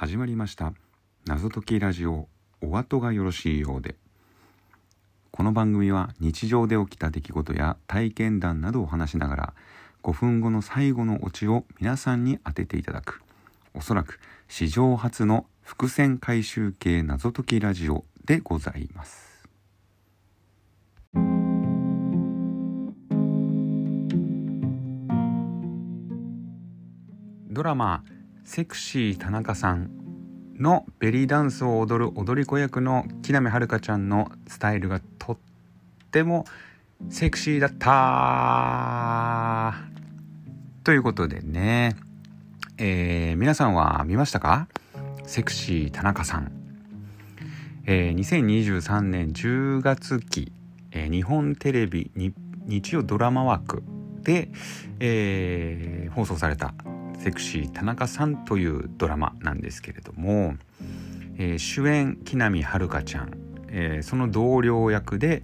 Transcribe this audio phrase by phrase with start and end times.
[0.00, 0.72] 始まりました。
[1.26, 2.26] 謎解きラジオ
[2.62, 3.96] お後がよろしいようで。
[5.30, 9.54] この番組は日常で起きた出来事や体験談などを話しながら
[10.02, 13.20] 5分後の最後のオチを皆さんに当てていただく。
[13.74, 14.18] おそらく
[14.48, 19.46] 史上初の伏線回収系謎解きラジオでございます。
[27.50, 28.02] ドラマ
[28.52, 29.90] セクシー田中さん
[30.58, 35.38] のベリーダンスを踊る踊り子役の木南遥ちゃんのスタイルがとっ
[36.10, 36.44] ても
[37.10, 39.76] セクシーだった。
[40.82, 41.94] ということでね、
[42.76, 44.66] えー、皆さんは見ましたか？
[45.26, 46.50] セクシー田中さん、
[47.86, 50.50] えー、2023年10月期、
[50.90, 52.10] えー、日本テレビ
[52.66, 53.84] 日曜ドラマ枠
[54.22, 54.50] で、
[54.98, 56.74] えー、放送された
[57.22, 60.54] セクシー田中さんというドラマなんですけれども、
[61.36, 63.32] えー、主演木南遥ちゃん、
[63.68, 65.42] えー、その同僚役で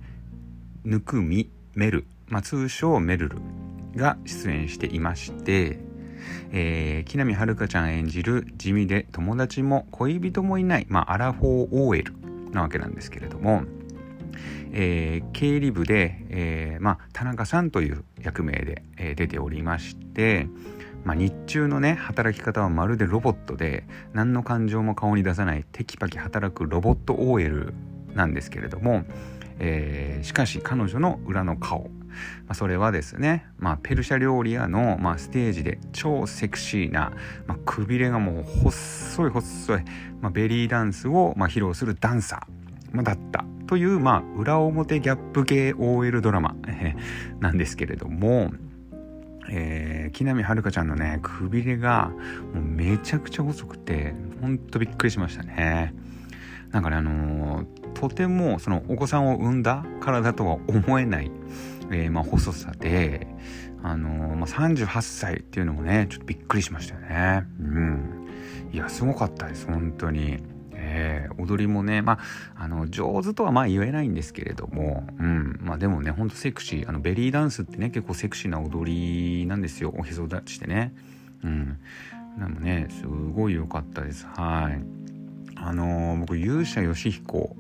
[0.87, 3.39] 温みメル、まあ、通称メルル
[3.95, 5.79] が出演していまして、
[6.51, 12.15] えー、木南遥ちゃん演じる地味で友達も恋人もいない、まあ、アラフォー OL
[12.53, 13.65] なわけなんですけれども、
[14.73, 20.49] えー、経理部で、えーまあ、田中さんという役名で、えー、出ておりまして、
[21.05, 27.75] まあ、日中のね働き方はまるでロボットで何の感情も顔に出さないテキパキ働くロボット OL
[28.15, 29.05] なんですけれども、
[29.59, 31.89] え、しかし彼女の裏の顔、ま
[32.49, 37.13] あ、それはですね、まあ、ペルシャ料理屋の、まあ、ステージで超セクシーな、
[37.47, 39.85] まあ、くびれがもう細い細い、
[40.21, 43.45] まあ、ベリーダンスを、まあ、披露するダンサー、まあ、だった。
[43.67, 46.55] という、まあ、裏表ギャップ系 OL ドラマ
[47.41, 48.53] なんですけれども、
[49.51, 52.11] えー、木南遥ちゃんのねくびれが
[52.55, 55.95] もうめちゃくちゃ細くてほんとびっくりしましたね。
[56.71, 61.31] なんかねあのー、とてもそのお子さんを産んだ体とは思えない、
[61.91, 63.27] えー、まあ、細さで
[63.83, 67.47] あのー、まあ、38歳っていうのもねちょっとびっくりしましたよね。
[67.61, 68.27] うん。
[68.73, 70.39] いやすごかったです本当に、
[71.47, 72.19] 踊りもね、ま
[72.55, 75.61] あ、あの上手とはまあ言えないんですけれども、うん。
[75.63, 76.89] まあ、でもねほんとセクシー。
[76.89, 79.95] あのベリーダンスってね結構セクシーな踊りなんですよ。
[79.97, 80.93] おへそ立ちしてね。
[81.45, 81.79] うん、
[82.39, 84.27] でもねすごい良かったです。
[84.27, 84.83] はい。
[85.59, 87.57] あの、僕勇者ヨシヒコ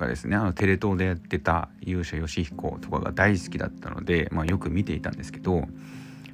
[0.00, 5.68] がですねあのテレ東でやってた勇者ヨシヒコとかが大好きだったので、まあ、よく見ていたんですけど、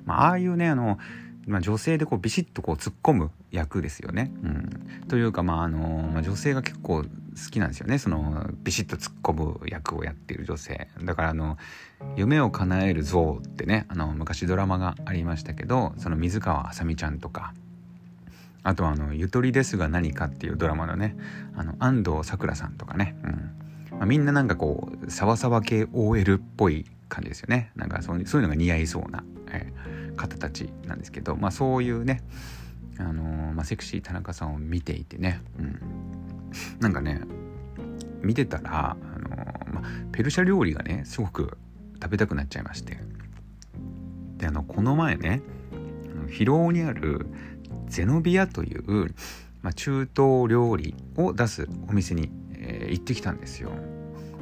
[0.04, 0.98] まあ、ああいうねあの
[1.46, 4.32] まあ、女性でこうビシッとこう突っ込む役ですよね。
[4.42, 5.78] うん、というか、まああの
[6.12, 7.98] まあ、女性が結構好きなんですよね。
[7.98, 10.88] そのビシッと突っ込む役をやっている女性。
[11.02, 11.56] だからあの
[12.16, 17.54] 夢を叶える像ってねあの昔ドラマがありましたけどその水川あさみちゃんとか。
[18.64, 21.16] あとはあの「ゆとりですが何か」っていうドラマのね
[21.54, 23.98] あの安藤サクラさんとかね、うん。
[23.98, 27.70] まあ、みんななんかこうサバサバ系 OL っぽい感じですよね。
[27.76, 29.22] なんかそういうのが似合いそうな。
[29.52, 32.22] えー方たちなんですけど、まあ、そういうね、
[32.98, 35.80] あのー、まあ、セクシー田中さんを見ていてね、うん、
[36.80, 37.20] なんかね
[38.22, 41.58] 見てたら、あのー、まあ、ペルシャ料理がねすごく
[42.02, 42.98] 食べたくなっちゃいまして。
[44.38, 45.40] であのこの前ね
[46.30, 47.26] 広尾にある
[47.88, 49.14] ゼノビアという、
[49.62, 53.70] まあ、中東料理を出すお店に、えー、行ってきたんですよ。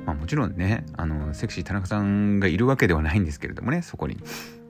[0.07, 4.19] まあ、もちろんねあのセクシー田中さんがいるわけではないんですけれどもねそこに。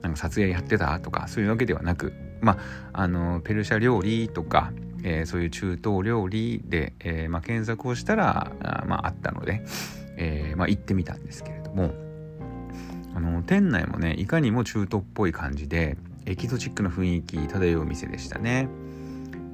[0.05, 2.57] なんか撮影やってたとかそういうわけではなくま
[2.93, 4.71] ああのペルシャ料理とか、
[5.03, 9.63] えー、そういう中東料理で、えー、まあ、検索をしたらあ,、まあ、あったので、
[10.17, 11.91] えー、まあ、行ってみたんですけれども
[13.15, 18.67] あの店内もねいかにも中東っぽい感じでエキゾチックな雰囲気漂う店でしたね。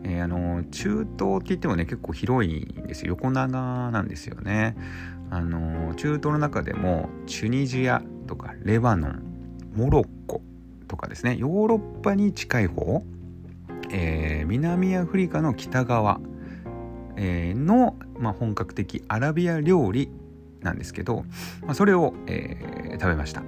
[0.04, 4.76] えー、あの中東って言ってもね結構広いんですよ横長なんですよね
[5.30, 9.31] あの中東の中でもチュニジアとかレバノン
[9.74, 10.42] モロッコ
[10.88, 11.36] とかですね。
[11.38, 13.04] ヨーロッパに近い方、
[13.92, 16.20] えー、南アフリカの北側、
[17.16, 20.10] えー、の、まあ、本格的アラビア料理
[20.62, 21.26] なんですけど、
[21.62, 23.44] まあ、それを、えー、食べました。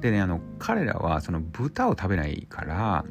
[0.00, 3.04] でねあの彼らはその豚を食べないから、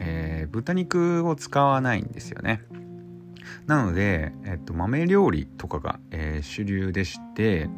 [0.00, 2.64] えー、豚肉を使わないんですよね。
[3.66, 7.68] なので、えっと、豆料理とかが、えー、主流でして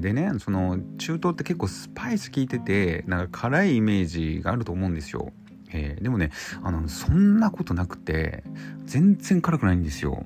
[0.00, 5.32] でねその中東って結構スパイス効いててなんか辛いイメージがあると思うんですよ、
[5.72, 6.30] えー、でもね
[6.62, 8.44] あのそんなことなくて
[8.84, 10.24] 全然辛くないんですよ。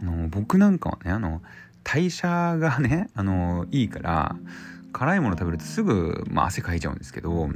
[0.00, 1.42] あの僕なんかはねあの
[1.82, 4.36] 代謝がねあのいいから
[4.92, 7.50] 辛いもの食べるとすぐ、まあ、汗かいちゃうんですけど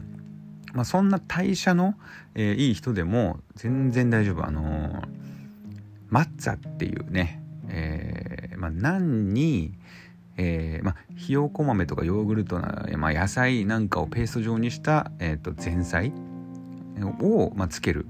[0.73, 1.95] まあ、そんな代謝の、
[2.35, 4.47] えー、いい人でも全然大丈夫。
[4.47, 5.03] あのー、
[6.09, 9.75] マッツァっていうね、えーまあ、何に、
[10.43, 16.13] えーま、ひよこ豆とかヨーグルトな、まあ、野菜なんかをペースト状にした、えーと、前菜
[17.21, 18.07] を、まあ、つける。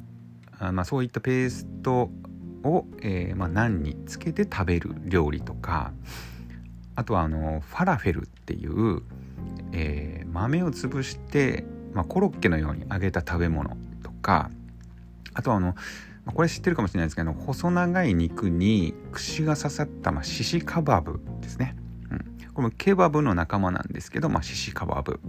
[0.58, 2.10] あ、まあ、そういったペースト
[2.64, 5.92] を、えーまあ、ナンにつけて食べる料理とか
[6.94, 9.02] あとはあのファラフェルっていう、
[9.72, 14.50] えー、豆を潰して、まあ、コロッケのように揚げた食べ物とか
[15.34, 15.74] あとはあの
[16.26, 21.74] これ知ってるかもしれないですけど細長い肉に串が刺さった、まあ、シシカバブですね、
[22.54, 25.20] これもケバブの仲間なんですけど、まあ、シシカバブ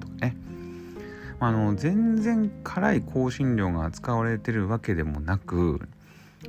[0.00, 0.36] とかね。
[1.38, 5.86] あの全然辛い香辛料が使われてるわけでもなく、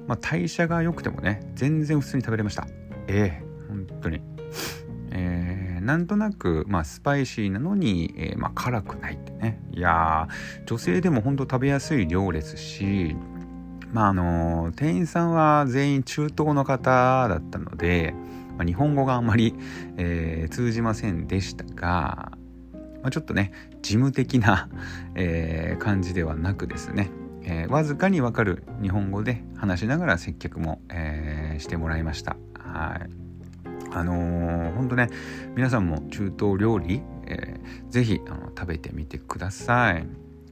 [0.07, 2.67] まあ、代謝が良くてもね全然普通に食べれました。
[3.07, 4.21] ええー、本当に。
[5.11, 9.61] えー、なんとなく、まあ、スパイシーなのに、えー、まあ、辛くないってね。
[9.71, 10.27] いや
[10.65, 13.15] 女性でも本当食べやすい量ですし
[13.93, 18.13] まああの店員さんは全員中東の方だったので、
[18.57, 19.55] まあ、日本語があんまり、
[19.97, 22.31] えー、通じませんでしたが、
[23.01, 23.51] まあ、ちょっとね
[23.81, 24.69] 事務的な、
[25.15, 27.09] えー、感じではなくですね、
[27.43, 32.35] えー、わずかにわかる日本語で話しながら接客も、えー、してもらいました。
[32.59, 33.09] はい
[33.93, 35.09] あのー、ほんとね
[35.55, 40.07] 皆さんも中東料理、えー、ぜひあの食べてみてください。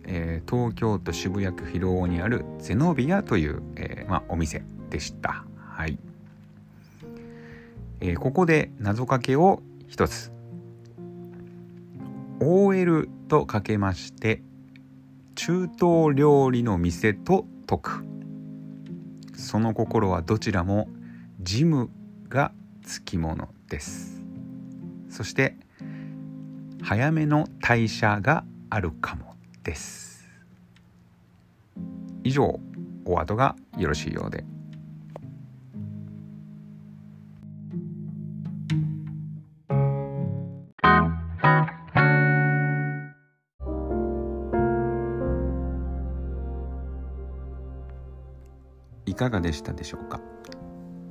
[0.07, 5.45] えー、東京都渋谷区広尾にあるゼノビアという、えー、まあ、お店でした。
[5.57, 5.97] はい、
[8.07, 10.31] えー、ここで謎かけを一つ。
[12.39, 14.43] OL とかけまして
[15.33, 18.05] 中東料理の店と解く。
[19.35, 20.87] その心はどちらも
[21.41, 21.89] ジム
[22.29, 22.51] が
[22.83, 24.21] つきものです。
[25.09, 25.55] そして
[26.83, 30.29] 早めの代謝があるかもです。
[32.23, 32.59] 以上
[33.05, 34.54] お後がよろしいようで。
[49.15, 50.19] いかがでしたでしょうか？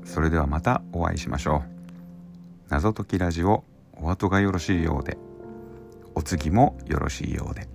[0.05, 2.69] それではまたお会いしましょう。
[2.69, 3.65] 謎解きラジオ
[3.95, 5.17] お後がよろしいようで。
[6.15, 7.67] お次もよろしいようで。